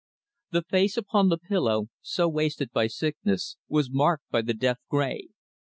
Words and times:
The 0.49 0.63
face 0.63 0.97
upon 0.97 1.29
the 1.29 1.37
pillow, 1.37 1.85
so 2.01 2.27
wasted 2.27 2.71
by 2.71 2.87
sickness, 2.87 3.57
was 3.67 3.91
marked 3.91 4.23
by 4.31 4.41
the 4.41 4.55
death 4.55 4.79
gray. 4.89 5.27